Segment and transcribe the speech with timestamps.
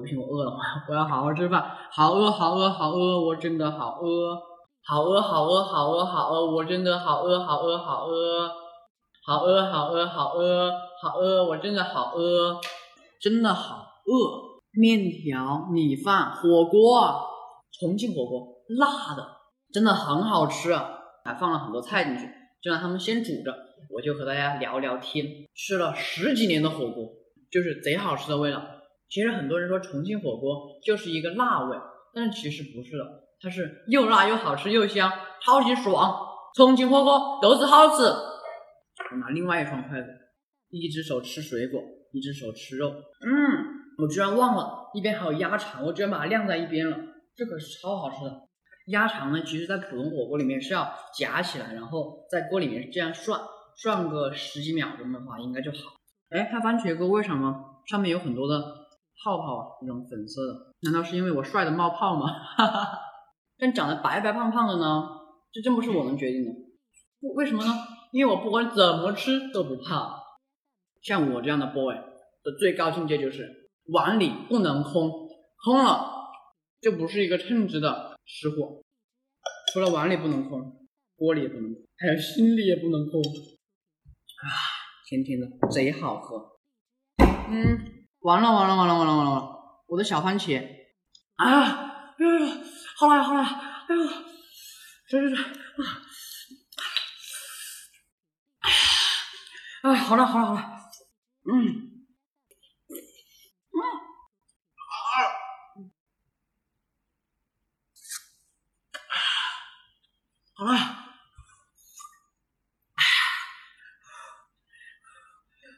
[0.00, 0.56] 不行，我饿了，
[0.88, 1.62] 我要好好吃饭，
[1.92, 4.34] 好饿，好饿，好饿，我真的好饿，
[4.82, 8.48] 好饿，好饿，好饿，好饿，我真的好饿，好饿，好饿，
[9.24, 12.58] 好饿，好饿，好饿，好饿，我真的好饿，
[13.20, 14.50] 真的好饿。
[14.72, 17.26] 面条、米饭、火锅，
[17.78, 18.46] 重庆火锅，
[18.78, 19.26] 辣的，
[19.72, 20.72] 真的很好吃，
[21.24, 22.26] 还放了很多菜进去，
[22.62, 23.52] 就让他们先煮着，
[23.90, 25.26] 我就和大家聊聊天。
[25.54, 27.04] 吃了十几年的火锅，
[27.50, 28.62] 就是贼好吃的味道。
[29.10, 31.76] 其实很多人说重庆火锅就是一个辣味，
[32.14, 33.04] 但是其实不是的，
[33.40, 35.12] 它是又辣又好吃又香，
[35.44, 36.28] 超级爽。
[36.54, 38.04] 重庆火锅就是好吃。
[38.04, 40.08] 我拿另外一双筷子，
[40.70, 41.80] 一只手吃水果，
[42.12, 43.76] 一只手吃肉，嗯。
[43.98, 46.96] 我居然忘了，一边还有鸭肠，我居然把它晾在一边了。
[47.36, 48.48] 这可是超好吃的
[48.86, 49.42] 鸭肠呢。
[49.44, 53.38] 其实，在普通火锅里面是要夹起来，然后在锅里面这样涮
[53.76, 55.78] 涮个十几秒钟的话，应该就好。
[56.30, 58.64] 哎，它番茄锅为什么上面有很多的
[59.22, 60.74] 泡泡，那种粉色的？
[60.90, 62.26] 难道是因为我帅的冒泡吗？
[62.56, 62.98] 哈哈。
[63.58, 65.08] 但长得白白胖胖的呢？
[65.52, 66.50] 这真不是我能决定的。
[67.34, 67.72] 为什么呢？
[68.12, 70.16] 因为我不管怎么吃都不胖。
[71.02, 73.58] 像我这样的 boy 的最高境界就是。
[73.92, 75.10] 碗里不能空，
[75.64, 76.30] 空了
[76.80, 78.82] 就不是一个称职的吃货。
[79.72, 83.20] 除了碗里不能空，锅里也不能空，还有心里也不能空。
[83.20, 84.46] 啊，
[85.08, 86.52] 甜甜的，贼好喝。
[87.48, 90.60] 嗯，完了完了完了完了完了，我的小番茄。
[91.36, 92.64] 啊，哎呦，
[92.96, 94.06] 好辣好辣，哎呦，
[95.08, 96.02] 这这这，啊，
[99.82, 100.60] 哎，好了好了好了，
[101.50, 101.86] 嗯。
[110.54, 110.72] 好了，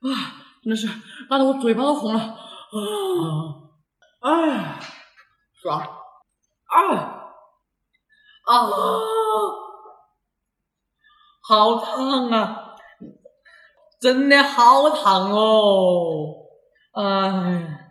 [0.00, 0.86] 啊，真的是
[1.28, 2.34] 辣的我嘴巴都红了，啊，
[4.20, 4.78] 哎，
[5.54, 6.94] 爽，啊，
[8.44, 8.68] 啊，
[11.42, 12.74] 好烫啊，
[14.00, 16.34] 真的好烫哦，
[16.92, 17.84] 哎。